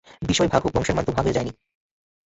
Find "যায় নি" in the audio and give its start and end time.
1.33-1.53